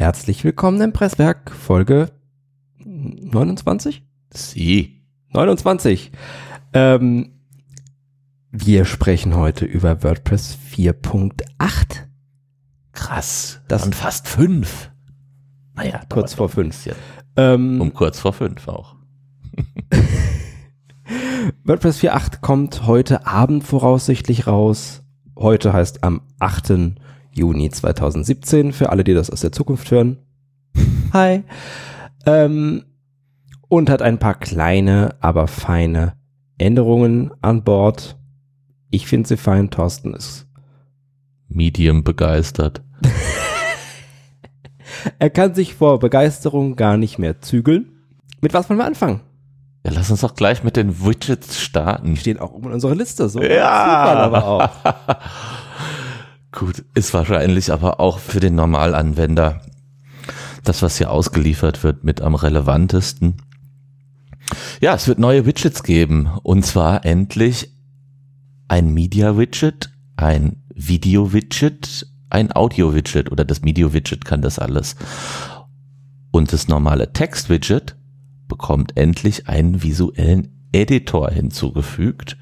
[0.00, 2.10] Herzlich willkommen im Presswerk, Folge
[2.82, 4.02] 29?
[4.32, 5.02] Sie.
[5.34, 6.10] 29.
[6.72, 7.32] Ähm,
[8.50, 12.06] wir sprechen heute über WordPress 4.8.
[12.92, 13.60] Krass.
[13.68, 14.90] Das- Und fast fünf.
[15.74, 16.88] Naja, Kurz vor fünf.
[17.36, 18.96] Ähm, Um kurz vor fünf auch.
[21.64, 25.02] WordPress 4.8 kommt heute Abend voraussichtlich raus.
[25.36, 26.94] Heute heißt am 8.
[27.32, 30.18] Juni 2017, für alle, die das aus der Zukunft hören.
[31.12, 31.44] Hi.
[32.26, 32.84] Ähm,
[33.68, 36.14] und hat ein paar kleine, aber feine
[36.58, 38.18] Änderungen an Bord.
[38.90, 40.46] Ich finde sie fein, Thorsten ist.
[41.48, 42.82] Medium begeistert.
[45.18, 47.92] Er kann sich vor Begeisterung gar nicht mehr zügeln.
[48.40, 49.20] Mit was wollen wir anfangen?
[49.84, 52.14] Ja, lass uns doch gleich mit den Widgets starten.
[52.14, 53.40] Die stehen auch oben in unserer Liste, so.
[53.40, 53.48] Ja.
[53.48, 54.70] Zufall aber auch.
[56.52, 59.62] Gut, ist wahrscheinlich aber auch für den Normalanwender
[60.64, 63.36] das, was hier ausgeliefert wird, mit am relevantesten.
[64.80, 66.28] Ja, es wird neue Widgets geben.
[66.42, 67.70] Und zwar endlich
[68.68, 74.96] ein Media-Widget, ein Video-Widget, ein Audio-Widget oder das Media-Widget kann das alles.
[76.30, 77.96] Und das normale Text-Widget
[78.48, 82.36] bekommt endlich einen visuellen Editor hinzugefügt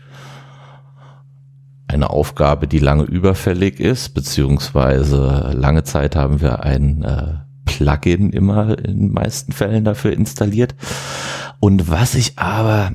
[1.89, 8.79] eine Aufgabe, die lange überfällig ist, beziehungsweise lange Zeit haben wir ein äh, Plugin immer
[8.79, 10.75] in den meisten Fällen dafür installiert.
[11.61, 12.93] Und was ich aber,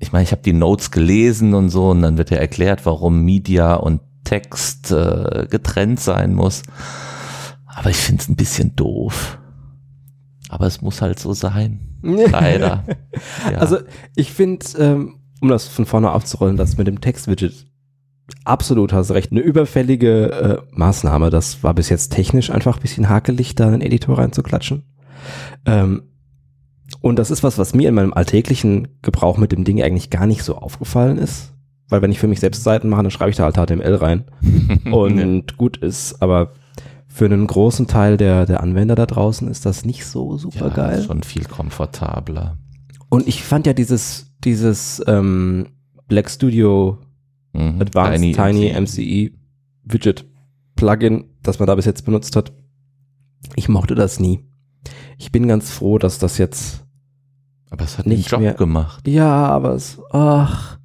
[0.00, 3.24] ich meine, ich habe die Notes gelesen und so, und dann wird ja erklärt, warum
[3.24, 6.62] Media und Text äh, getrennt sein muss.
[7.66, 9.38] Aber ich finde es ein bisschen doof.
[10.48, 11.98] Aber es muss halt so sein.
[12.02, 12.84] Leider.
[13.50, 13.58] Ja.
[13.58, 13.78] Also
[14.14, 17.66] ich finde, ähm, um das von vorne aufzurollen, das mit dem Text-Widget
[18.44, 19.32] absolut hast recht.
[19.32, 21.30] Eine überfällige äh, Maßnahme.
[21.30, 24.84] Das war bis jetzt technisch einfach ein bisschen hakelig, da einen Editor reinzuklatschen.
[25.64, 26.02] Ähm,
[27.00, 30.26] und das ist was, was mir in meinem alltäglichen Gebrauch mit dem Ding eigentlich gar
[30.26, 31.52] nicht so aufgefallen ist.
[31.88, 34.24] Weil wenn ich für mich selbst Seiten mache, dann schreibe ich da halt HTML rein.
[34.92, 36.52] Und gut ist, aber
[37.06, 40.74] für einen großen Teil der, der Anwender da draußen ist das nicht so super ja,
[40.74, 41.02] geil.
[41.02, 42.58] schon viel komfortabler.
[43.08, 45.68] Und ich fand ja dieses, dieses ähm,
[46.08, 46.98] Black Studio
[47.56, 47.80] Mhm.
[47.80, 49.32] Advanced Tiny, Tiny MCE
[49.84, 50.24] Widget
[50.74, 52.52] Plugin, das man da bis jetzt benutzt hat.
[53.54, 54.40] Ich mochte das nie.
[55.18, 56.84] Ich bin ganz froh, dass das jetzt,
[57.70, 59.06] Aber es hat nicht den Job mehr- gemacht.
[59.08, 60.78] ja, aber es, ach,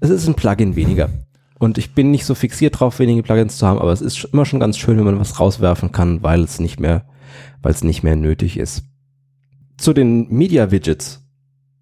[0.00, 1.10] es ist ein Plugin weniger.
[1.58, 4.46] Und ich bin nicht so fixiert drauf, wenige Plugins zu haben, aber es ist immer
[4.46, 7.04] schon ganz schön, wenn man was rauswerfen kann, weil es nicht mehr,
[7.60, 8.84] weil es nicht mehr nötig ist.
[9.76, 11.22] Zu den Media Widgets.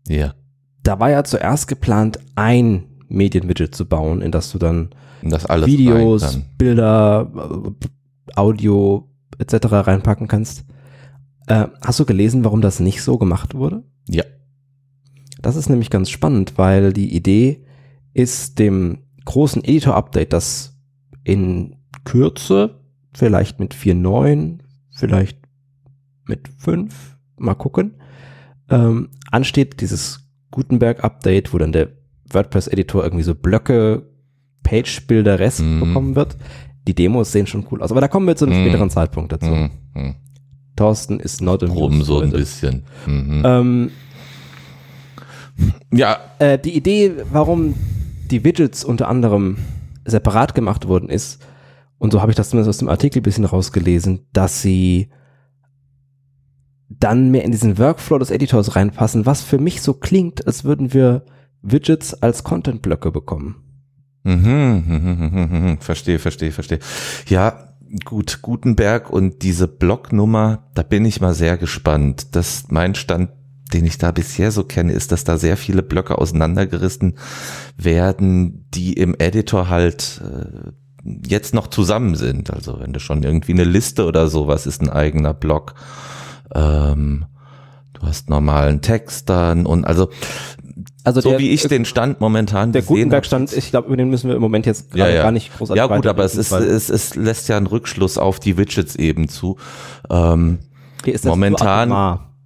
[0.08, 0.34] Ja.
[0.82, 4.90] Da war ja zuerst geplant, ein Medienwidget zu bauen, in das du dann
[5.22, 7.86] das Videos, rein Bilder, äh,
[8.36, 9.08] Audio
[9.38, 9.66] etc.
[9.70, 10.64] reinpacken kannst.
[11.46, 13.82] Äh, hast du gelesen, warum das nicht so gemacht wurde?
[14.08, 14.24] Ja.
[15.40, 17.64] Das ist nämlich ganz spannend, weil die Idee
[18.12, 20.76] ist dem großen Editor-Update, das
[21.24, 22.80] in Kürze,
[23.12, 24.58] vielleicht mit 4.9,
[24.90, 25.38] vielleicht
[26.26, 27.94] mit 5, mal gucken,
[28.68, 31.97] ähm, ansteht dieses Gutenberg-Update, wo dann der
[32.32, 34.02] WordPress-Editor irgendwie so Blöcke,
[34.62, 35.80] Page-Bilder, Rest Mhm.
[35.80, 36.36] bekommen wird.
[36.86, 38.64] Die Demos sehen schon cool aus, aber da kommen wir zu einem Mhm.
[38.66, 39.46] späteren Zeitpunkt dazu.
[39.50, 39.70] Mhm.
[39.94, 40.14] Mhm.
[40.76, 42.84] Thorsten ist not Rum amused so ein bisschen.
[43.06, 43.42] Mhm.
[43.44, 43.90] Ähm,
[45.92, 47.74] ja, Äh, die Idee, warum
[48.30, 49.56] die Widgets unter anderem
[50.04, 51.44] separat gemacht wurden, ist,
[51.98, 55.08] und so habe ich das zumindest aus dem Artikel ein bisschen rausgelesen, dass sie
[56.88, 60.94] dann mehr in diesen Workflow des Editors reinpassen, was für mich so klingt, als würden
[60.94, 61.24] wir
[61.62, 63.56] Widgets als Content-Blöcke bekommen.
[64.24, 65.78] Mhm, mhm, mhm, mhm, mhm.
[65.78, 66.80] verstehe, verstehe, verstehe.
[67.28, 67.74] Ja,
[68.04, 72.34] gut, Gutenberg und diese Blocknummer, da bin ich mal sehr gespannt.
[72.36, 73.30] Das, mein Stand,
[73.72, 77.18] den ich da bisher so kenne, ist, dass da sehr viele Blöcke auseinandergerissen
[77.76, 80.72] werden, die im Editor halt äh,
[81.26, 82.52] jetzt noch zusammen sind.
[82.52, 85.74] Also wenn du schon irgendwie eine Liste oder sowas ist ein eigener Block.
[86.54, 87.26] Ähm,
[87.94, 90.10] du hast normalen Text dann und also
[91.04, 93.96] Also so der, wie ich den Stand momentan der gesehen habe, Gutenberg-Stand, ich glaube, über
[93.96, 96.52] den müssen wir im Moment jetzt gerade gar nicht großartig ja gut, aber es ist,
[96.52, 99.56] es, es lässt ja einen Rückschluss auf die Widgets eben zu.
[100.10, 100.58] Ähm,
[101.04, 101.88] das momentan-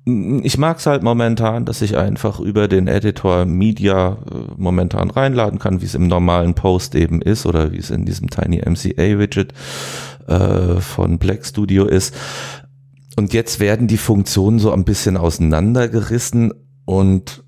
[0.04, 5.60] ich mag es halt momentan, dass ich einfach über den Editor Media äh, momentan reinladen
[5.60, 9.19] kann, wie es im normalen Post eben ist oder wie es in diesem Tiny MCA
[9.20, 9.52] Widget
[10.26, 12.14] äh, von Black Studio ist.
[13.16, 16.52] Und jetzt werden die Funktionen so ein bisschen auseinandergerissen
[16.84, 17.41] und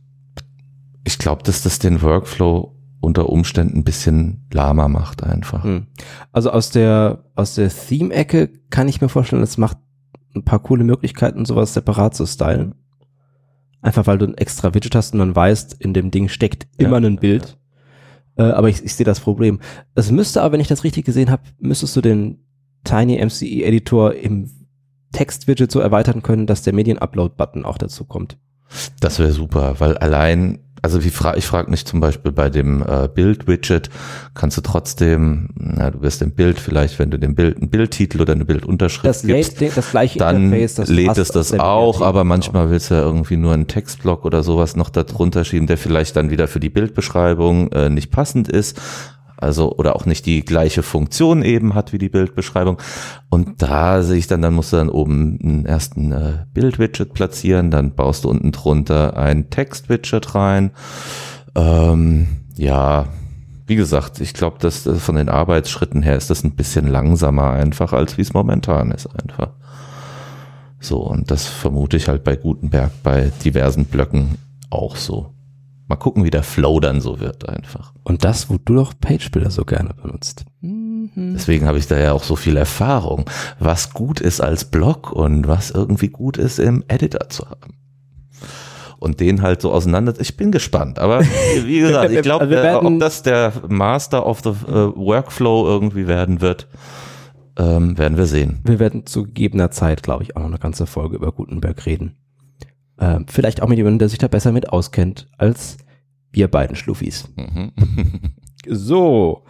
[1.05, 5.65] ich glaube, dass das den Workflow unter Umständen ein bisschen lahmer macht einfach.
[5.65, 5.87] Hm.
[6.33, 9.77] Also aus der, aus der Theme-Ecke kann ich mir vorstellen, es macht
[10.35, 12.75] ein paar coole Möglichkeiten, sowas separat zu stylen.
[13.83, 17.01] Einfach weil du ein extra Widget hast und dann weißt, in dem Ding steckt immer
[17.01, 17.59] Ja, ein Bild.
[18.37, 19.61] Äh, aber ich, ich sehe das Problem.
[19.95, 22.39] Es müsste aber, wenn ich das richtig gesehen habe, müsstest du den
[22.85, 24.51] Tiny MCE Editor im
[25.13, 28.39] Text-Widget so erweitern können, dass der Medien-Upload-Button auch dazu kommt.
[29.01, 32.83] Das wäre super, weil allein, also wie fra ich frage mich zum Beispiel bei dem
[32.83, 33.89] äh, Bild-Widget,
[34.35, 38.21] kannst du trotzdem, na, du wirst im Bild vielleicht, wenn du dem Bild einen Bildtitel
[38.21, 42.03] oder eine Bildunterschrift Das, gibst, lädt das gleiche dann Interface, das lädt es das auch,
[42.03, 45.79] aber manchmal willst du ja irgendwie nur einen Textblock oder sowas noch darunter schieben, der
[45.79, 48.79] vielleicht dann wieder für die Bildbeschreibung äh, nicht passend ist.
[49.37, 52.79] Also, oder auch nicht die gleiche Funktion eben hat wie die Bildbeschreibung.
[53.29, 57.71] Und da sehe ich dann, dann musst du dann oben einen ersten äh, Bildwidget platzieren,
[57.71, 60.71] dann baust du unten drunter ein Textwidget rein.
[61.57, 63.07] Ähm, ja,
[63.67, 67.51] wie gesagt, ich glaube, dass äh, von den Arbeitsschritten her ist das ein bisschen langsamer
[67.51, 69.51] einfach, als wie es momentan ist einfach.
[70.81, 74.37] So, und das vermute ich halt bei Gutenberg bei diversen Blöcken
[74.71, 75.34] auch so.
[75.87, 77.93] Mal gucken, wie der Flow dann so wird einfach.
[78.05, 80.47] Und das, wo du doch Page-Builder so gerne benutzt.
[80.63, 81.35] Mhm.
[81.35, 83.29] Deswegen habe ich da ja auch so viel Erfahrung,
[83.59, 87.77] was gut ist als Blog und was irgendwie gut ist im Editor zu haben.
[88.99, 90.15] Und den halt so auseinander.
[90.19, 91.21] Ich bin gespannt, aber
[91.65, 96.41] wie gesagt, ich glaube, äh, ob das der Master of the äh, Workflow irgendwie werden
[96.41, 96.67] wird,
[97.59, 98.61] ähm, werden wir sehen.
[98.65, 102.17] Wir werden zu gegebener Zeit, glaube ich, auch noch eine ganze Folge über Gutenberg reden.
[103.01, 105.79] Ähm, vielleicht auch mit jemandem, der sich da besser mit auskennt als
[106.31, 107.29] wir beiden Schluffis.
[107.37, 107.73] Mhm.
[108.67, 109.45] So.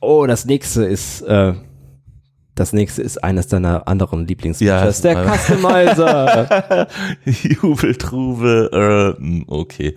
[0.00, 1.52] Oh, das nächste ist, äh,
[2.54, 6.88] das nächste ist eines deiner anderen Lieblingsfeatures, Ja, der äh, Customizer.
[7.26, 9.96] Jubeltrube, äh, okay.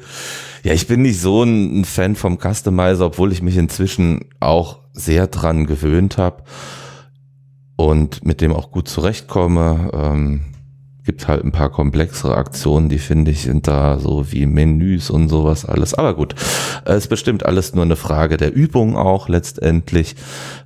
[0.64, 4.80] Ja, ich bin nicht so ein, ein Fan vom Customizer, obwohl ich mich inzwischen auch
[4.92, 6.44] sehr dran gewöhnt habe
[7.78, 9.92] und mit dem auch gut zurechtkomme.
[9.94, 10.42] Ähm,
[11.04, 15.30] gibt halt ein paar komplexere Aktionen, die finde ich sind da so wie Menüs und
[15.30, 15.94] sowas alles.
[15.94, 16.36] Aber gut,
[16.86, 20.16] äh, ist bestimmt alles nur eine Frage der Übung auch letztendlich.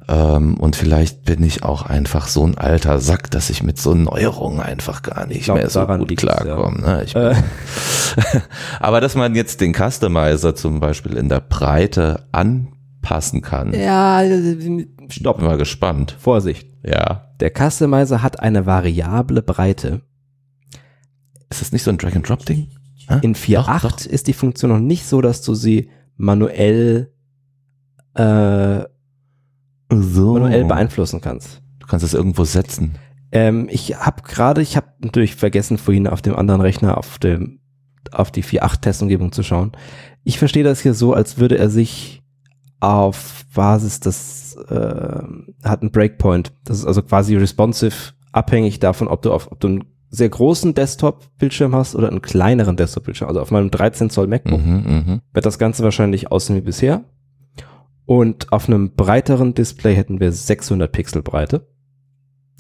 [0.08, 3.94] Ähm, und vielleicht bin ich auch einfach so ein alter Sack, dass ich mit so
[3.94, 6.36] Neuerungen einfach gar nicht glaub, mehr so gut liegt's, ja.
[6.36, 6.82] klarkomme.
[6.82, 7.06] Ne?
[7.14, 7.36] Bin, Äh.
[8.80, 14.88] Aber dass man jetzt den Customizer zum Beispiel in der Breite anpassen kann, ja, bin
[15.10, 15.42] stopp.
[15.42, 16.16] mal gespannt.
[16.20, 16.68] Vorsicht.
[16.84, 17.30] Ja.
[17.40, 20.02] Der Customizer hat eine variable Breite.
[21.50, 22.68] Ist das nicht so ein Drag-and-Drop-Ding?
[23.22, 27.12] In Doch, 4.8 ist die Funktion noch nicht so, dass du sie manuell,
[28.16, 28.84] äh,
[29.92, 30.34] So.
[30.34, 31.62] manuell beeinflussen kannst.
[31.80, 32.96] Du kannst es irgendwo setzen.
[33.32, 37.60] Ähm, ich habe gerade, ich habe natürlich vergessen, vorhin auf dem anderen Rechner auf dem
[38.12, 39.72] auf die 4.8-Testumgebung zu schauen.
[40.24, 42.24] Ich verstehe das hier so, als würde er sich
[42.80, 45.24] auf Basis des äh,
[45.64, 46.54] hat einen Breakpoint.
[46.64, 49.84] Das ist also quasi responsive, abhängig davon, ob du auf ob du einen
[50.16, 53.28] sehr großen Desktop-Bildschirm hast oder einen kleineren Desktop-Bildschirm.
[53.28, 55.22] Also auf meinem 13 Zoll MacBook Mhm, mhm.
[55.34, 57.04] wird das Ganze wahrscheinlich aussehen wie bisher.
[58.06, 61.68] Und auf einem breiteren Display hätten wir 600 Pixel Breite.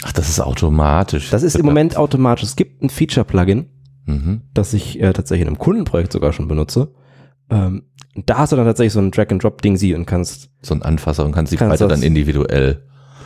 [0.04, 1.30] Ach, das ist automatisch.
[1.30, 2.44] Das ist im Moment automatisch.
[2.44, 3.68] Es gibt ein Feature-Plugin,
[4.08, 4.42] Mhm.
[4.54, 6.94] das ich äh, tatsächlich in einem Kundenprojekt sogar schon benutze.
[7.50, 7.84] Ähm,
[8.26, 11.32] da hast du dann tatsächlich so ein Drag-and-Drop-Ding sie und kannst So ein Anfasser und
[11.32, 12.84] kannst die Kannst Breite dann individuell.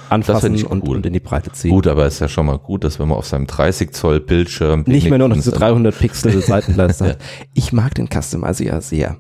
[0.09, 0.97] Anfassen ich und, cool.
[0.97, 1.71] und in die Breite ziehen.
[1.71, 4.83] Gut, aber ist ja schon mal gut, dass wenn man auf seinem 30 Zoll Bildschirm
[4.87, 7.17] Nicht mehr nur noch diese wenigstens 300 Pixel Seitenleiste hat.
[7.53, 9.17] Ich mag den Customizer ja sehr.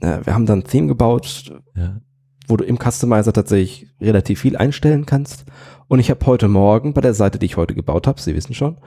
[0.00, 2.00] Wir haben dann ein Theme gebaut, Ja.
[2.48, 5.44] wo du im Customizer tatsächlich relativ viel einstellen kannst.
[5.88, 8.54] Und ich habe heute Morgen bei der Seite, die ich heute gebaut habe, Sie wissen
[8.54, 8.78] schon,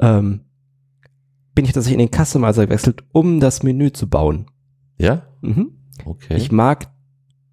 [0.00, 0.40] ähm,
[1.54, 4.46] bin ich tatsächlich in den Customizer gewechselt, um das Menü zu bauen.
[4.98, 5.22] Ja?
[5.40, 5.72] Mhm.
[6.04, 6.36] Okay.
[6.36, 6.88] Ich mag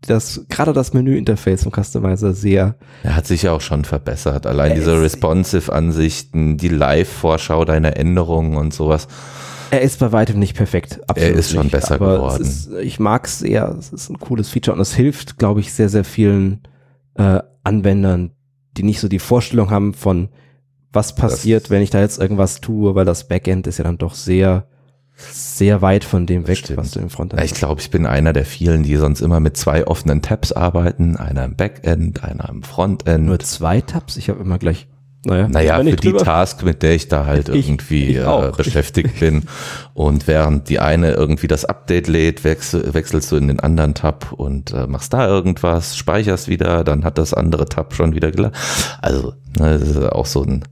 [0.01, 2.75] das, gerade das Menü-Interface vom Customizer sehr.
[3.03, 4.45] er hat sich ja auch schon verbessert.
[4.45, 9.07] Allein Er diese ist- Responsive-Ansichten, die Live-Vorschau deiner Änderungen und sowas.
[9.71, 11.01] Er ist bei weitem nicht perfekt.
[11.07, 12.41] Absolut ist schon nicht, besser geworden.
[12.41, 13.75] Ist, ich mag es sehr.
[13.77, 16.61] Es ist ein cooles Feature und es hilft, glaube ich, sehr, sehr vielen
[17.15, 18.31] äh, Anwendern,
[18.77, 20.29] die nicht so die Vorstellung haben von,
[20.93, 24.13] was passiert, wenn ich da jetzt irgendwas tue, weil das Backend ist ja dann doch
[24.13, 24.67] sehr,
[25.31, 26.77] sehr weit von dem weg, Stimmt.
[26.79, 29.57] was du im Frontend ich glaube, ich bin einer der vielen, die sonst immer mit
[29.57, 31.17] zwei offenen Tabs arbeiten.
[31.17, 33.25] Einer im Backend, einer im Frontend.
[33.25, 34.17] Nur zwei Tabs?
[34.17, 34.87] Ich habe immer gleich,
[35.25, 38.51] naja, Naja, für die drüber- Task, mit der ich da halt Ich- irgendwie ich äh,
[38.57, 39.43] beschäftigt bin.
[39.95, 44.31] Und während die eine irgendwie das Update lädt, wechsel, wechselst du in den anderen Tab
[44.33, 48.55] und äh, machst da irgendwas, speicherst wieder, dann hat das andere Tab schon wieder geladen.
[49.01, 50.63] Also, ne, das ist auch so ein,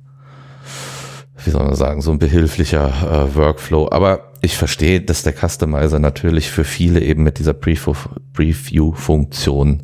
[1.44, 2.88] wie soll man sagen, so ein behilflicher
[3.30, 3.90] äh, Workflow.
[3.92, 7.96] Aber ich verstehe, dass der Customizer natürlich für viele eben mit dieser Preview-
[8.34, 9.84] Preview-Funktion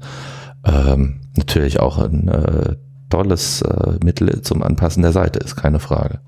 [0.66, 2.76] ähm, natürlich auch ein äh,
[3.10, 6.22] tolles äh, Mittel zum Anpassen der Seite ist, keine Frage.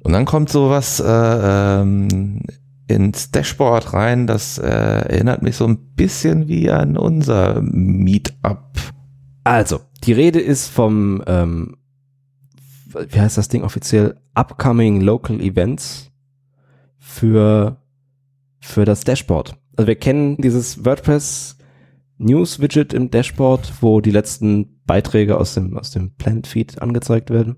[0.00, 2.42] Und dann kommt sowas äh, ähm,
[2.88, 8.78] ins Dashboard rein, das äh, erinnert mich so ein bisschen wie an unser Meetup.
[9.44, 11.76] Also, die Rede ist vom, ähm,
[12.94, 14.16] wie heißt das Ding offiziell?
[14.34, 16.10] Upcoming Local Events
[16.98, 17.76] für,
[18.60, 19.56] für das Dashboard.
[19.76, 21.56] Also wir kennen dieses WordPress
[22.18, 27.30] News Widget im Dashboard, wo die letzten Beiträge aus dem, aus dem Planet Feed angezeigt
[27.30, 27.56] werden.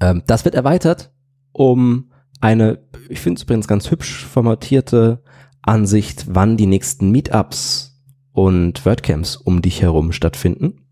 [0.00, 1.12] Ähm, das wird erweitert
[1.52, 5.22] um eine, ich finde es übrigens ganz hübsch formatierte
[5.62, 7.98] Ansicht, wann die nächsten Meetups
[8.32, 10.85] und WordCamps um dich herum stattfinden.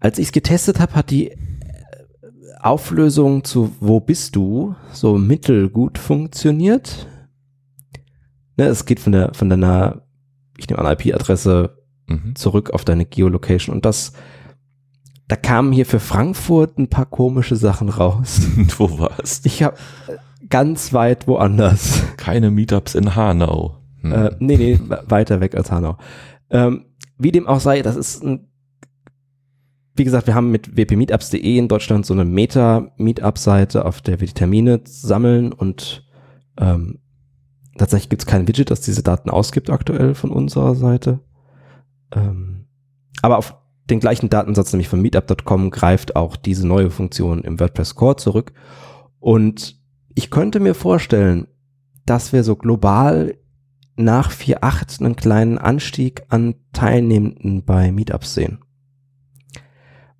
[0.00, 1.32] Als ich es getestet habe, hat die
[2.60, 7.06] Auflösung zu Wo bist du so mittelgut funktioniert.
[8.56, 10.02] Ne, es geht von der von deiner,
[10.56, 12.34] ich nehme an, IP-Adresse mhm.
[12.34, 14.12] zurück auf deine Geolocation und das
[15.28, 18.40] da kamen hier für Frankfurt ein paar komische Sachen raus.
[18.78, 19.42] Wo war's?
[19.44, 19.76] Ich habe
[20.48, 22.02] ganz weit woanders.
[22.16, 23.76] Keine Meetups in Hanau.
[24.00, 24.12] Hm.
[24.12, 25.98] Äh, nee, nee, weiter weg als Hanau.
[26.48, 26.86] Ähm,
[27.18, 28.48] wie dem auch sei, das ist ein,
[29.98, 34.34] wie gesagt, wir haben mit wpmeetups.de in Deutschland so eine Meta-Meetup-Seite, auf der wir die
[34.34, 36.06] Termine sammeln und
[36.58, 37.00] ähm,
[37.76, 41.20] tatsächlich gibt es kein Widget, das diese Daten ausgibt aktuell von unserer Seite.
[42.12, 42.66] Ähm,
[43.22, 43.56] aber auf
[43.90, 48.52] den gleichen Datensatz, nämlich von meetup.com, greift auch diese neue Funktion im WordPress Core zurück.
[49.18, 49.80] Und
[50.14, 51.46] ich könnte mir vorstellen,
[52.04, 53.36] dass wir so global
[53.96, 58.58] nach 4.8 einen kleinen Anstieg an Teilnehmenden bei Meetups sehen.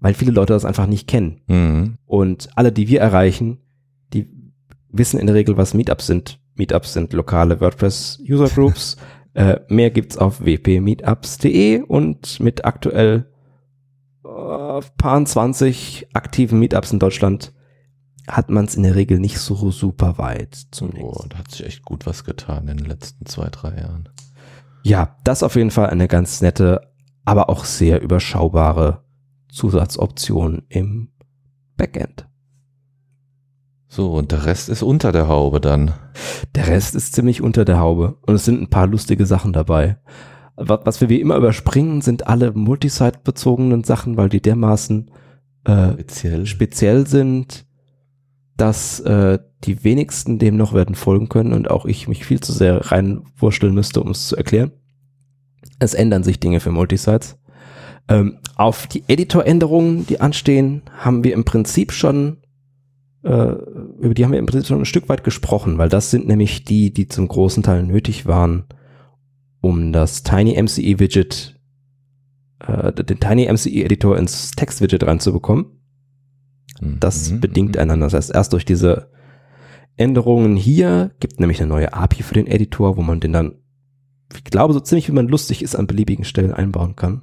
[0.00, 1.40] Weil viele Leute das einfach nicht kennen.
[1.48, 1.98] Mhm.
[2.06, 3.58] Und alle, die wir erreichen,
[4.12, 4.28] die
[4.90, 6.40] wissen in der Regel, was Meetups sind.
[6.54, 8.96] Meetups sind lokale WordPress User Groups.
[9.34, 13.26] äh, mehr gibt's auf wpmeetups.de und mit aktuell
[14.24, 17.52] äh, paar 20 aktiven Meetups in Deutschland
[18.28, 21.02] hat man es in der Regel nicht so super weit zunächst.
[21.02, 24.08] Oh, da hat sich echt gut was getan in den letzten zwei, drei Jahren.
[24.82, 26.92] Ja, das auf jeden Fall eine ganz nette,
[27.24, 29.02] aber auch sehr überschaubare
[29.50, 31.08] Zusatzoption im
[31.76, 32.28] Backend.
[33.88, 35.94] So, und der Rest ist unter der Haube dann.
[36.54, 38.18] Der Rest ist ziemlich unter der Haube.
[38.26, 39.98] Und es sind ein paar lustige Sachen dabei
[40.58, 45.10] was wir wie immer überspringen, sind alle Multisite-bezogenen Sachen, weil die dermaßen
[45.64, 46.46] äh, speziell.
[46.46, 47.66] speziell sind,
[48.56, 52.52] dass äh, die wenigsten dem noch werden folgen können und auch ich mich viel zu
[52.52, 54.72] sehr reinwurschteln müsste, um es zu erklären.
[55.78, 57.37] Es ändern sich Dinge für Multisites.
[58.08, 62.38] Ähm, auf die Editor-Änderungen, die anstehen, haben wir im Prinzip schon
[63.22, 63.52] äh,
[64.00, 66.64] über die haben wir im Prinzip schon ein Stück weit gesprochen, weil das sind nämlich
[66.64, 68.64] die, die zum großen Teil nötig waren,
[69.60, 71.60] um das Tiny MCE Widget,
[72.60, 75.66] äh, den Tiny MCE Editor ins Text Widget reinzubekommen.
[76.80, 77.40] Das mhm.
[77.40, 78.06] bedingt einander.
[78.06, 79.10] Das heißt, erst durch diese
[79.96, 83.56] Änderungen hier gibt nämlich eine neue API für den Editor, wo man den dann,
[84.32, 87.22] ich glaube, so ziemlich wie man lustig ist, an beliebigen Stellen einbauen kann.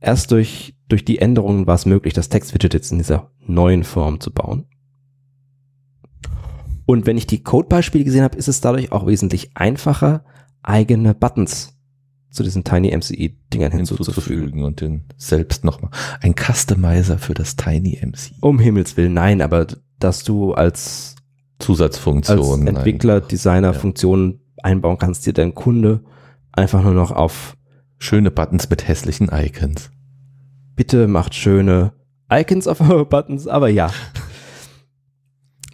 [0.00, 4.20] Erst durch, durch die Änderungen war es möglich, das Text-Widget jetzt in dieser neuen Form
[4.20, 4.66] zu bauen.
[6.86, 10.24] Und wenn ich die Codebeispiele gesehen habe, ist es dadurch auch wesentlich einfacher,
[10.62, 11.76] eigene Buttons
[12.30, 15.90] zu diesen Tiny MCE Dingern hinzuzufügen und den selbst nochmal
[16.20, 18.34] ein Customizer für das Tiny MCE.
[18.40, 19.66] Um Himmels Willen, nein, aber
[19.98, 21.16] dass du als
[21.58, 23.20] Zusatzfunktion, als Entwickler.
[23.20, 23.78] Designer ja.
[23.78, 26.02] Funktionen einbauen kannst, dir dein Kunde
[26.52, 27.56] einfach nur noch auf
[28.00, 29.90] schöne Buttons mit hässlichen Icons.
[30.74, 31.92] Bitte macht schöne
[32.32, 33.92] Icons auf eure Buttons, aber ja.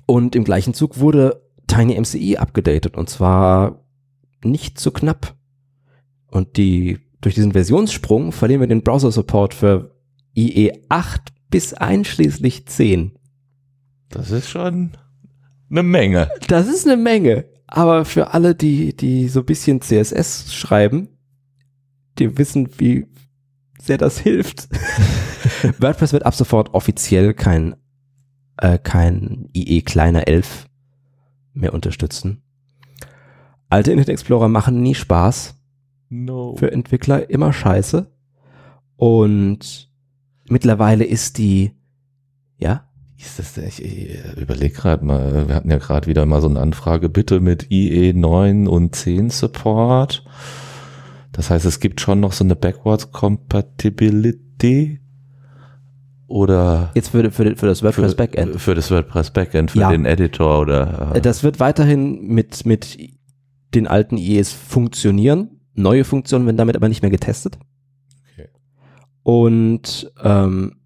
[0.05, 3.85] Und im gleichen Zug wurde Tiny MCE abgedatet und zwar
[4.45, 5.35] nicht zu knapp.
[6.27, 9.97] Und die, durch diesen Versionssprung verlieren wir den Browser-Support für
[10.35, 13.13] IE 8 bis einschließlich 10.
[14.11, 14.93] Das ist schon
[15.71, 16.31] eine Menge.
[16.49, 17.47] Das ist eine Menge.
[17.67, 21.16] Aber für alle, die, die so ein bisschen CSS schreiben,
[22.19, 23.07] die wissen, wie
[23.79, 24.69] sehr das hilft.
[25.79, 27.77] WordPress wird ab sofort offiziell kein,
[28.57, 30.67] äh, kein IE kleiner 11
[31.53, 32.43] mehr unterstützen.
[33.69, 35.55] Alte Internet Explorer machen nie Spaß.
[36.09, 36.57] No.
[36.57, 38.11] Für Entwickler immer scheiße.
[38.97, 39.91] Und
[40.49, 41.73] mittlerweile ist die,
[42.59, 42.89] ja?
[43.19, 46.61] Ist das, ich, ich überlege gerade mal, wir hatten ja gerade wieder mal so eine
[46.61, 50.25] Anfrage, bitte mit IE 9 und 10 Support.
[51.37, 55.01] Das heißt, es gibt schon noch so eine Backwards Compatibility
[56.27, 59.91] oder jetzt für, für, für das WordPress für, Backend für das WordPress Backend für ja.
[59.91, 62.99] den Editor oder äh das wird weiterhin mit mit
[63.75, 65.61] den alten IEs funktionieren.
[65.75, 67.59] Neue Funktionen werden damit aber nicht mehr getestet.
[68.33, 68.49] Okay.
[69.23, 70.77] und ähm,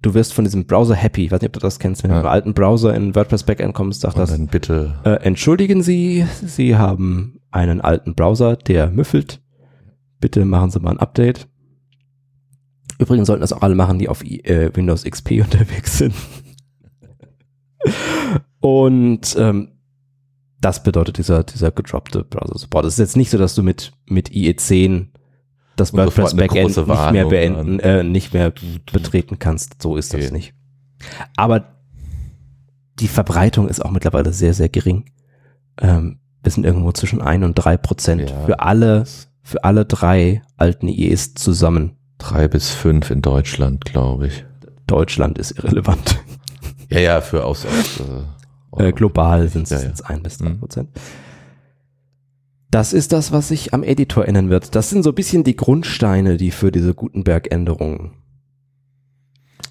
[0.00, 1.26] du wirst von diesem Browser happy.
[1.26, 2.02] Ich weiß nicht, ob du das kennst.
[2.02, 2.16] Wenn Ja.
[2.18, 4.94] du im alten Browser in WordPress Backend kommst, sagt das, dann bitte.
[5.04, 9.40] äh, entschuldigen Sie, Sie haben einen alten Browser, der müffelt.
[10.20, 11.48] Bitte machen Sie mal ein Update.
[12.98, 16.14] Übrigens sollten das auch alle machen, die auf äh, Windows XP unterwegs sind.
[18.60, 19.68] Und ähm,
[20.60, 22.84] das bedeutet dieser, dieser gedroppte Browser-Support.
[22.86, 25.08] Es ist jetzt nicht so, dass du mit, mit IE10
[25.76, 28.52] das WordPress Backend nicht mehr beenden, äh, nicht mehr
[28.92, 29.80] betreten kannst.
[29.80, 30.32] So ist das Okay.
[30.32, 30.54] nicht.
[31.36, 31.76] Aber
[32.98, 35.04] die Verbreitung ist auch mittlerweile sehr, sehr gering.
[35.80, 38.44] Ähm, wir sind irgendwo zwischen ein und drei Prozent Ja.
[38.44, 39.04] für alle,
[39.48, 41.92] für alle drei alten IEs zusammen.
[42.18, 44.44] Drei bis fünf in Deutschland, glaube ich.
[44.86, 46.18] Deutschland ist irrelevant.
[46.90, 48.00] Ja, ja, für aus, aus
[48.80, 49.88] äh, Äh, global sind es Ja, ja.
[49.88, 50.58] jetzt ein bis drei Mhm.
[50.60, 50.88] Prozent.
[52.70, 54.74] Das ist das, was sich am Editor ändern wird.
[54.74, 58.12] Das sind so ein bisschen die Grundsteine, die für diese Gutenberg-Änderungen.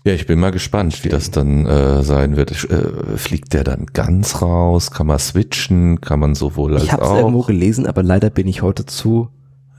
[0.05, 2.51] Ja, ich bin mal gespannt, wie das dann äh, sein wird.
[2.69, 4.91] Äh, fliegt der dann ganz raus?
[4.91, 6.01] Kann man switchen?
[6.01, 7.17] Kann man sowohl als Ich habe es auch?
[7.17, 9.29] irgendwo gelesen, aber leider bin ich heute zu,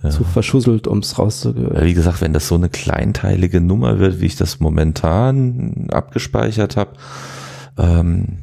[0.02, 0.10] Ja.
[0.10, 1.84] zu verschusselt, um es Ja, rauszugehören.
[1.84, 6.92] wie gesagt, wenn das so eine kleinteilige Nummer wird, wie ich das momentan abgespeichert habe,
[7.76, 8.38] ähm,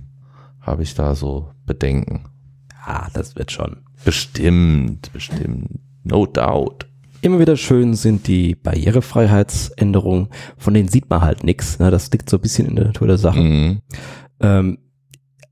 [0.60, 2.26] habe ich da so Bedenken.
[2.86, 3.78] Ah, das wird schon.
[4.04, 5.80] Bestimmt, bestimmt.
[6.04, 6.88] No doubt.
[7.22, 11.80] Immer wieder schön sind die Barrierefreiheitsänderungen, von denen sieht man halt nichts.
[11.80, 11.90] Ne?
[11.90, 13.40] Das liegt so ein bisschen in der Natur der Sache.
[13.40, 13.82] Mhm.
[14.40, 14.78] Ähm,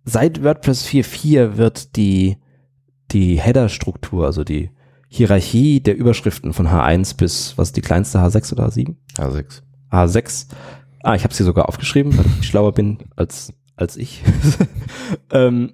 [0.06, 2.38] seit WordPress 4.4 wird die,
[3.12, 4.70] die Header-Struktur, also die
[5.16, 8.96] Hierarchie der Überschriften von H1 bis, was ist die kleinste, H6 oder H7?
[9.16, 9.62] H6.
[9.92, 10.48] H6.
[11.04, 14.24] Ah, ich habe sie sogar aufgeschrieben, weil ich schlauer bin als, als ich.
[15.32, 15.74] ähm,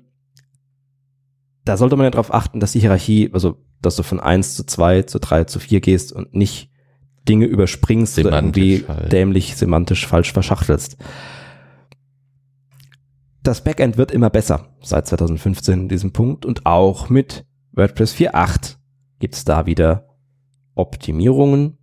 [1.64, 4.66] da sollte man ja darauf achten, dass die Hierarchie, also dass du von 1 zu
[4.66, 6.70] 2 zu 3 zu 4 gehst und nicht
[7.30, 9.12] Dinge überspringst oder Semantisch irgendwie halt.
[9.14, 10.98] dämlich semantisch falsch verschachtelst.
[13.42, 18.79] Das Backend wird immer besser seit 2015 in diesem Punkt und auch mit WordPress 4.8
[19.20, 20.08] gibt es da wieder
[20.76, 21.78] Optimierungen.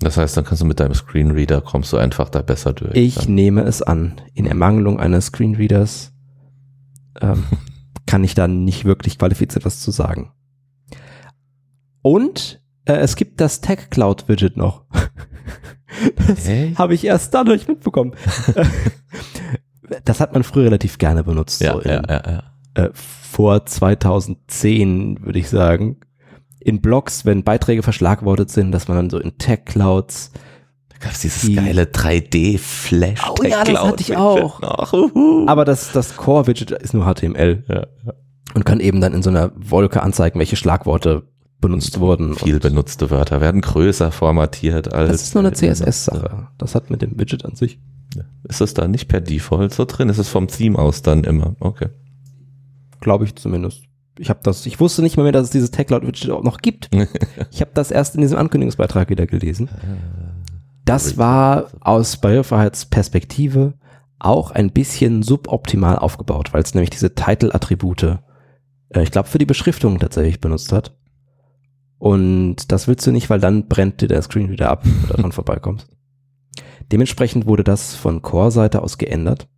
[0.00, 2.94] Das heißt, dann kannst du mit deinem Screenreader kommst du einfach da besser durch.
[2.94, 3.34] Ich Dann.
[3.34, 4.20] nehme es an.
[4.34, 6.12] In Ermangelung eines Screenreaders
[7.20, 7.44] ähm,
[8.06, 10.32] kann ich da nicht wirklich qualifiziert was zu sagen.
[12.02, 14.84] Und äh, es gibt das Tag Cloud Widget noch.
[16.28, 16.78] das Echt?
[16.78, 18.14] habe ich erst dadurch mitbekommen.
[20.04, 21.60] das hat man früher relativ gerne benutzt.
[21.60, 22.22] Ja, so in, ja, ja,
[22.76, 22.84] ja.
[22.84, 26.00] äh, vor 2010, würde ich sagen.
[26.64, 30.32] In Blogs, wenn Beiträge verschlagwortet sind, dass man dann so in Tag Clouds
[30.88, 33.20] Da gab's dieses Die- geile 3D-Flash.
[33.28, 34.60] Oh ja, das hatte ich auch.
[35.46, 38.12] Aber das, das Core-Widget ist nur HTML ja, ja.
[38.54, 41.24] und kann eben dann in so einer Wolke anzeigen, welche Schlagworte
[41.60, 42.34] benutzt wurden.
[42.34, 45.10] Viel benutzte Wörter werden größer formatiert als.
[45.10, 46.48] Das ist nur eine CSS-Sache.
[46.58, 47.78] Das hat mit dem Widget an sich.
[48.48, 50.08] Ist das da nicht per Default so drin?
[50.08, 51.56] Ist es vom Theme aus dann immer?
[51.60, 51.88] Okay.
[53.00, 53.82] Glaube ich zumindest.
[54.18, 56.88] Ich habe das, ich wusste nicht mal mehr, dass es dieses Tag-Cloud-Widget auch noch gibt.
[57.50, 59.68] Ich habe das erst in diesem Ankündigungsbeitrag wieder gelesen.
[60.84, 63.74] Das war aus Barrierefreiheitsperspektive
[64.18, 68.18] auch ein bisschen suboptimal aufgebaut, weil es nämlich diese Title-Attribute,
[68.90, 70.96] äh, ich glaube, für die Beschriftung tatsächlich benutzt hat.
[71.98, 75.06] Und das willst du nicht, weil dann brennt dir der Screen wieder ab, wenn du
[75.08, 75.88] daran vorbeikommst.
[76.92, 79.48] Dementsprechend wurde das von Core-Seite aus geändert.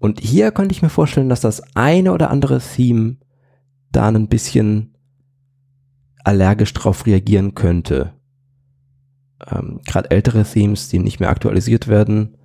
[0.00, 3.18] Und hier könnte ich mir vorstellen, dass das eine oder andere Theme
[3.92, 4.96] da ein bisschen
[6.24, 8.14] allergisch drauf reagieren könnte.
[9.46, 12.38] Ähm, Gerade ältere Themes, die nicht mehr aktualisiert werden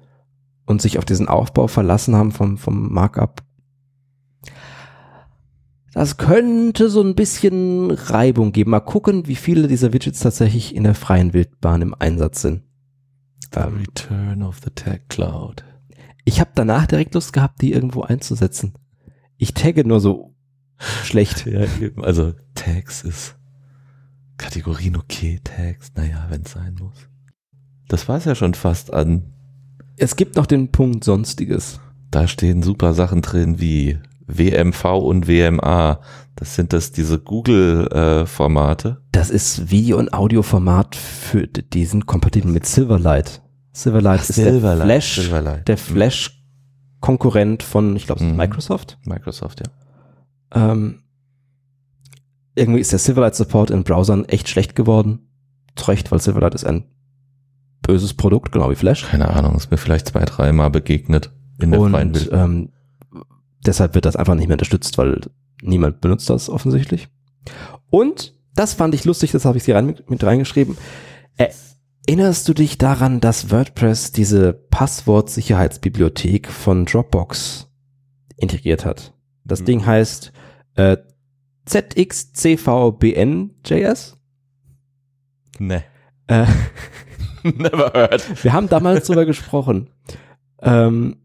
[0.66, 3.42] und sich auf diesen Aufbau verlassen haben vom, vom Markup.
[5.94, 8.72] Das könnte so ein bisschen Reibung geben.
[8.72, 12.64] Mal gucken, wie viele dieser Widgets tatsächlich in der freien Wildbahn im Einsatz sind.
[13.56, 15.64] Ähm, Return of the Tag Cloud.
[16.26, 18.74] Ich habe danach direkt Lust gehabt, die irgendwo einzusetzen.
[19.38, 20.36] Ich tagge nur so
[21.04, 21.46] schlecht.
[21.46, 22.04] Ja, eben.
[22.04, 23.36] Also Tags ist
[24.38, 27.08] Kategorien okay, Tags, naja, wenn es sein muss.
[27.88, 29.34] Das war es ja schon fast an.
[29.98, 31.80] Es gibt noch den Punkt Sonstiges.
[32.12, 36.02] Da stehen super Sachen drin wie WMV und WMA.
[36.36, 39.02] Das sind das diese Google-Formate.
[39.12, 43.42] Das ist Video- und Audioformat für, die sind kompatibel mit Silverlight.
[43.76, 45.68] Silverlight Ach, ist der Silverlight, Flash, Silverlight.
[45.68, 48.36] der Flash-Konkurrent von, ich glaube, Mhm.
[48.38, 48.98] Microsoft.
[49.06, 50.72] Microsoft, ja.
[50.72, 51.04] Ähm,
[52.56, 55.28] irgendwie ist der Silverlight-Support in Browsern echt schlecht geworden.
[55.76, 56.86] Zu Recht, weil Silverlight ist ein
[57.82, 59.04] böses Produkt, genau wie Flash.
[59.06, 62.30] Keine Ahnung, ist mir vielleicht zwei, dreimal begegnet in der freien Und Welt.
[62.32, 62.70] ähm,
[63.66, 65.20] deshalb wird das einfach nicht mehr unterstützt, weil
[65.62, 67.10] niemand benutzt das offensichtlich.
[67.90, 70.78] Und das fand ich lustig, das habe ich hier rein, mit, mit reingeschrieben.
[71.38, 71.50] Äh,
[72.08, 77.68] Erinnerst du dich daran, dass WordPress diese Passwortsicherheitsbibliothek von Dropbox
[78.38, 79.14] integriert hat?
[79.44, 79.66] Das Hm.
[79.66, 80.32] Ding heißt
[80.76, 80.98] äh,
[81.66, 84.18] ZXCVBN.js.
[85.58, 85.84] Ne.
[86.28, 86.46] Äh,
[87.44, 88.44] Never heard.
[88.44, 89.90] wir haben damals drüber gesprochen.
[90.62, 91.18] Ähm,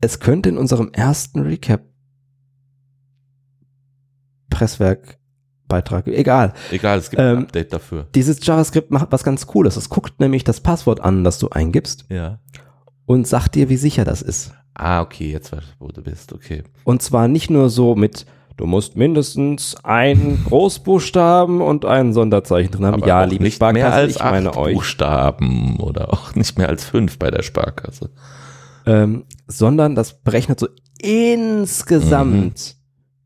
[0.00, 1.82] es könnte in unserem ersten Recap
[5.68, 6.52] Presswerk-Beitrag, egal.
[6.70, 8.06] Egal, es gibt Ähm, ein Update dafür.
[8.14, 9.76] Dieses JavaScript macht was ganz Cooles.
[9.76, 12.38] Es guckt nämlich das Passwort an, das du eingibst Ja.
[13.06, 14.52] und sagt dir, wie sicher das ist.
[14.74, 16.32] Ah, okay, jetzt weiß ich, wo du bist.
[16.32, 16.62] Okay.
[16.84, 18.26] Und zwar nicht nur so mit,
[18.56, 22.94] du musst mindestens ein Großbuchstaben und ein Sonderzeichen drin haben.
[22.94, 24.74] Aber ja, liebe nicht mehr Sparkasse, als ich meine acht euch.
[24.74, 28.10] Buchstaben oder auch nicht mehr als fünf bei der Sparkasse.
[28.84, 30.68] Ähm, sondern das berechnet so
[31.00, 32.76] insgesamt,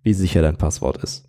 [0.03, 1.29] wie sicher dein Passwort ist.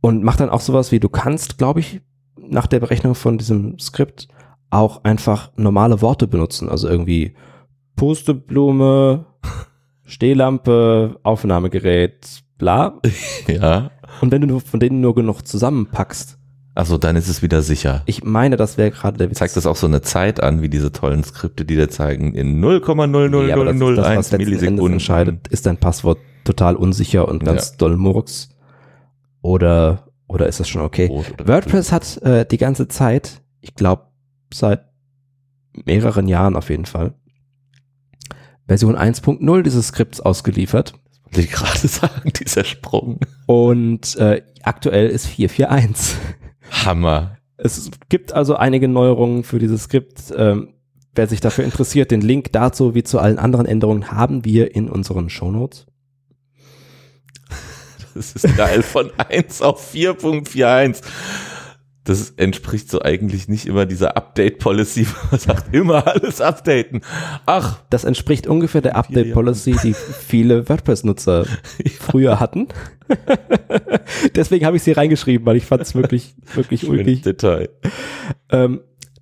[0.00, 2.00] Und macht dann auch sowas wie, du kannst, glaube ich,
[2.38, 4.28] nach der Berechnung von diesem Skript
[4.70, 6.68] auch einfach normale Worte benutzen.
[6.68, 7.34] Also irgendwie
[7.96, 9.26] Pusteblume,
[10.04, 13.00] Stehlampe, Aufnahmegerät, bla.
[13.48, 13.90] Ja.
[14.20, 16.38] Und wenn du von denen nur genug zusammenpackst,
[16.74, 18.02] Also dann ist es wieder sicher.
[18.06, 19.38] ich meine, das wäre gerade der Witz.
[19.38, 22.60] Zeigt das auch so eine Zeit an, wie diese tollen Skripte, die dir zeigen, in
[22.64, 24.92] Nee, aber das, das, 0,00001 was letzten Endes Millisekunden.
[24.94, 28.50] entscheidet, ist dein Passwort total unsicher und ganz doll Murks?
[29.42, 31.08] Oder, oder ist das schon okay?
[31.08, 34.06] WordPress hat äh, die ganze Zeit, ich glaube,
[34.52, 34.86] seit
[35.84, 37.14] mehreren Jahren auf jeden Fall,
[38.66, 40.94] Version 1.0 dieses Skripts ausgeliefert.
[41.24, 43.20] Wollte ich gerade sagen, dieser Sprung.
[43.46, 46.14] Und äh, aktuell ist 4.4.1.
[46.84, 47.38] Hammer.
[47.56, 50.32] Es gibt also einige Neuerungen für dieses Skript.
[50.36, 50.74] Ähm,
[51.14, 54.88] wer sich dafür interessiert, den Link dazu wie zu allen anderen Änderungen haben wir in
[54.88, 55.86] unseren Shownotes.
[58.16, 58.82] Das ist geil.
[58.82, 61.02] Von 1 auf 4.41.
[62.04, 67.00] Das entspricht so eigentlich nicht immer dieser Update-Policy, wo man sagt, immer alles updaten.
[67.46, 68.96] Ach, Das entspricht ungefähr der.
[68.96, 71.46] Update-Policy, die viele WordPress-Nutzer
[71.98, 72.68] früher hatten.
[74.34, 77.22] Deswegen habe ich sie reingeschrieben, weil ich fand es wirklich, wirklich schönes ulkig.
[77.22, 77.68] Detail.
[78.50, 78.80] Ähm,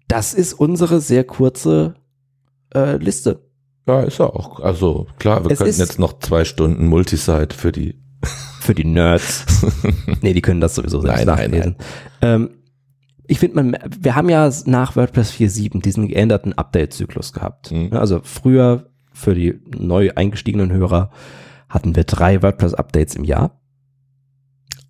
[0.09, 1.95] das ist unsere sehr kurze
[2.75, 3.41] äh, Liste.
[3.87, 4.61] Ja, ist ja auch.
[4.61, 7.99] Also klar, wir Es könnten jetzt noch zwei Stunden Multisite für die.
[8.65, 9.45] Für die Nerds.
[10.23, 11.77] nee, die können das sowieso selbst Nein, nein, nachlesen.
[12.23, 12.51] Ähm,
[13.27, 17.73] ich finde, man, wir haben ja nach WordPress 4.7 diesen geänderten Update-Zyklus gehabt.
[17.73, 17.93] Mhm.
[17.93, 21.11] Also früher für die neu eingestiegenen Hörer
[21.69, 23.61] hatten wir drei WordPress-Updates im Jahr.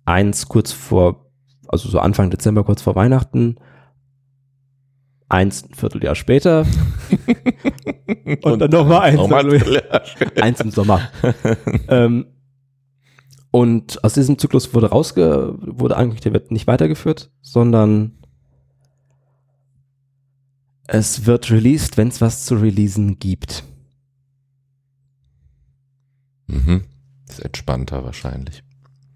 [0.05, 1.29] Eins kurz vor,
[1.67, 3.57] also so Anfang Dezember, kurz vor Weihnachten.
[5.27, 6.65] Eins ein Vierteljahr später.
[8.41, 9.17] Und, dann nochmal eins.
[9.17, 9.45] Nochmal
[10.41, 11.09] eins im Sommer.
[11.89, 12.27] ähm,
[13.55, 18.11] und aus diesem Zyklus wurde rausge, wurde eigentlich, der wird nicht weitergeführt, sondern
[20.87, 23.63] es wird released, wenn es was zu releasen gibt.
[26.47, 26.81] mhm.
[27.29, 28.61] Ist entspannter wahrscheinlich.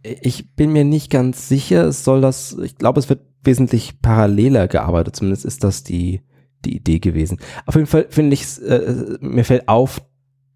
[0.03, 4.69] Ich bin mir nicht ganz sicher, es soll das, ich glaube, es wird wesentlich paralleler
[4.69, 6.21] gearbeitet, zumindest ist das die,
[6.63, 7.39] die Idee gewesen.
[7.65, 10.01] Auf jeden Fall finde ich, äh, mir fällt auf,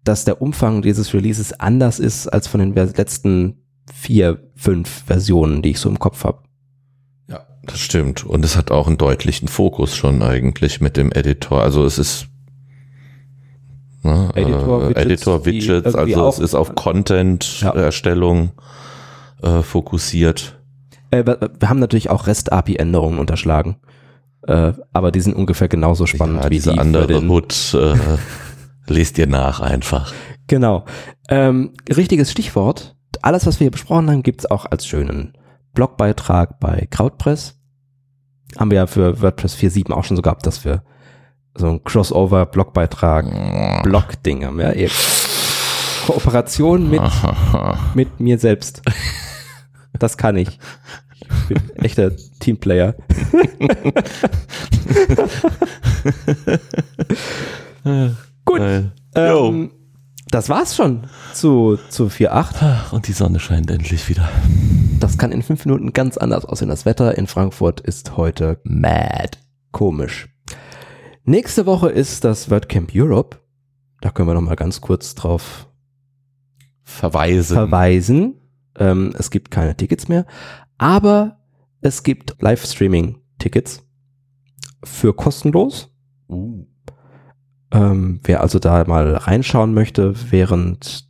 [0.04, 3.60] dass der Umfang dieses Releases anders ist als von den letzten
[3.92, 6.38] vier, fünf Versionen, die ich so im Kopf habe.
[7.28, 8.24] Ja, das stimmt.
[8.24, 11.62] Und es hat auch einen deutlichen Fokus schon eigentlich mit dem Editor.
[11.62, 12.28] Also es ist
[14.02, 18.52] ne, Editor, äh, Widgets, Editor Widgets, also es ist auf Content-Erstellung
[19.42, 20.58] äh, fokussiert.
[21.10, 23.76] Äh, wir, haben natürlich auch REST-API-Änderungen unterschlagen,
[24.46, 27.94] äh, aber die sind ungefähr genauso spannend ja, wie diese die andere Hut äh,
[28.86, 30.12] lest ihr nach einfach.
[30.46, 30.84] Genau.
[31.28, 32.93] Ähm, richtiges Stichwort.
[33.24, 35.32] Alles, was wir hier besprochen haben, gibt's auch als schönen
[35.72, 37.58] Blogbeitrag bei Krautpress.
[38.58, 40.82] Haben wir ja für WordPress 4.7 auch schon so gehabt, dass wir
[41.54, 44.60] so einen Crossover-Blogbeitrag, Blog-Ding haben.
[44.60, 44.90] Ja, eh.
[46.06, 47.00] Kooperation mit,
[47.94, 48.82] mit mir selbst.
[49.98, 50.58] Das kann ich.
[51.22, 52.94] Ich bin echter Teamplayer.
[58.44, 58.60] Gut.
[59.14, 59.70] Ähm,
[60.34, 62.28] das war's schon zu, zu 4.8.
[62.60, 64.28] Ach, Und die Sonne scheint endlich wieder.
[64.98, 66.70] Das kann in fünf Minuten ganz anders aussehen.
[66.70, 69.38] Das Wetter in Frankfurt ist heute mad.
[69.70, 70.28] Komisch.
[71.22, 73.38] Nächste Woche ist das WordCamp Europe.
[74.00, 75.68] Da können wir noch mal ganz kurz drauf
[76.82, 77.54] Verweisen.
[77.54, 78.40] verweisen.
[78.76, 80.26] Ähm, es gibt keine Tickets mehr,
[80.78, 81.38] aber
[81.80, 83.84] es gibt Livestreaming-Tickets
[84.82, 85.94] für kostenlos.
[86.28, 86.66] uh.
[87.74, 91.04] Ähm, wer also da mal reinschauen möchte während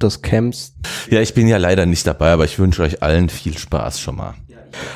[0.00, 0.74] des Camps,
[1.10, 4.16] Ja, ich bin ja leider nicht dabei, aber ich wünsche euch allen viel Spaß schon
[4.16, 4.34] mal.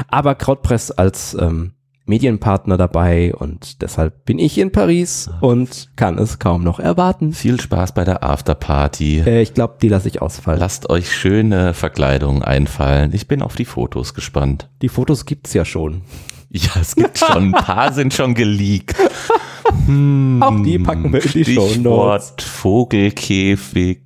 [0.08, 1.72] aber Krautpress als ähm,
[2.04, 7.32] Medienpartner dabei und deshalb bin ich in Paris und kann es kaum noch erwarten.
[7.32, 9.20] Viel Spaß bei der Afterparty.
[9.20, 10.58] Äh, ich glaube, die lasse ich ausfallen.
[10.60, 13.12] Lasst euch schöne Verkleidungen einfallen.
[13.14, 14.68] Ich bin auf die Fotos gespannt.
[14.82, 16.02] Die Fotos gibt's ja schon.
[16.50, 18.96] Ja, es gibt schon, ein paar sind schon geleakt.
[20.40, 22.34] Auch die packen wir in die Show Notes.
[22.44, 24.00] Vogelkäfig,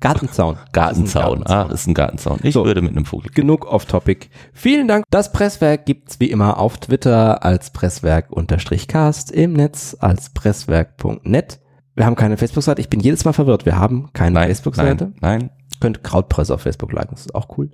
[0.00, 0.56] Gartenzaun.
[0.72, 1.40] Gartenzaun.
[1.40, 2.38] Das ist ein Ah, ist ein Gartenzaun.
[2.42, 2.64] Ich So.
[2.64, 3.30] würde mit einem Vogel.
[3.32, 4.28] Genug off-topic.
[4.52, 5.04] Vielen Dank.
[5.10, 11.60] Das Presswerk gibt's wie immer auf Twitter als Presswerk-Cast, im Netz als presswerk.net.
[11.94, 12.80] Wir haben keine Facebook-Seite.
[12.82, 13.64] Ich bin jedes Mal verwirrt.
[13.64, 15.12] Wir haben keine Facebook-Seite.
[15.20, 15.50] nein, nein.
[15.80, 17.10] Könnt Krautpresse auf Facebook liken.
[17.12, 17.70] Das ist auch cool.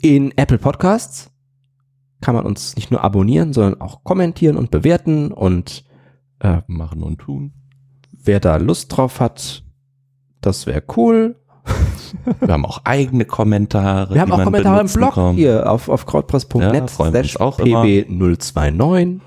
[0.00, 1.30] In Apple Podcasts
[2.20, 5.32] kann man uns nicht nur abonnieren, sondern auch kommentieren und bewerten.
[5.32, 5.84] Und
[6.42, 7.52] äh, Machen und tun.
[8.12, 9.62] wer da Lust drauf hat,
[10.40, 11.36] das wäre cool.
[12.40, 14.14] Wir haben auch eigene Kommentare.
[14.14, 15.36] Wir haben auch Kommentare im Blog kann.
[15.36, 17.84] hier auf, auf krautpress.net Ja, slash auch immer.
[17.84, 19.20] pb029.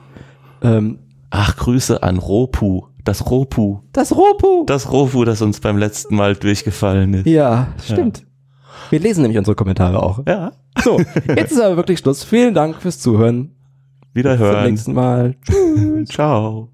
[0.61, 0.99] Ähm,
[1.29, 2.83] Ach, Grüße an Ropu.
[3.03, 3.79] Das Ropu.
[3.93, 4.65] das Ropu.
[4.65, 7.25] Das Ropu, das uns beim letzten Mal durchgefallen ist.
[7.27, 8.25] ja, stimmt.
[8.89, 10.19] Wir lesen nämlich unsere Kommentare auch.
[10.27, 10.51] Ja.
[10.83, 10.99] So,
[11.35, 12.23] jetzt ist aber wirklich Schluss.
[12.23, 13.45] Vielen Dank fürs Zuhören.
[13.47, 14.65] Bis zum Wiederhören.
[14.69, 15.35] nächsten Mal.
[16.05, 16.69] Ciao.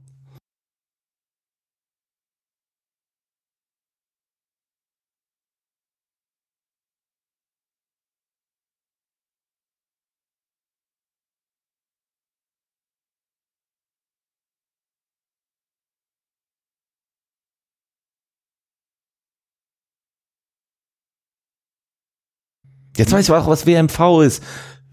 [23.02, 24.44] Jetzt weiß ich auch, was WMV ist.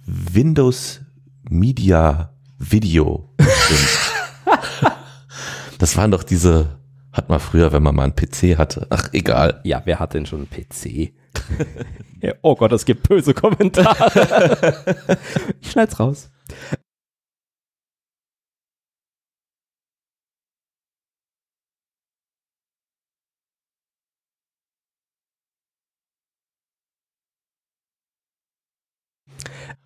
[0.07, 1.01] Windows
[1.51, 3.35] Media Video.
[5.81, 6.81] Das waren doch diese,
[7.13, 8.89] hat man früher, wenn man mal einen PC hatte.
[8.91, 9.61] Ach, egal.
[9.63, 11.13] Ja, wer hat denn schon einen PC?
[12.43, 14.75] oh Gott, es gibt böse Kommentare.
[15.61, 16.33] ich schneid's raus.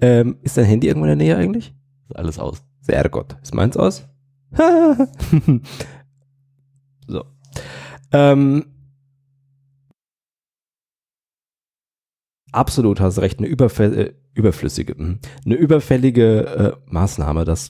[0.03, 1.73] Ähm, ist dein Handy irgendwo in der Nähe eigentlich?
[2.09, 2.62] Ist alles aus.
[2.81, 3.37] Sehr gut.
[3.41, 4.07] Ist meins aus?
[7.07, 7.25] so.
[8.12, 8.67] Ähm,
[12.51, 13.38] absolut hast recht.
[13.38, 17.61] Eine überfäll äh, überflüssige, hm, eine überfällige äh, Maßnahme, das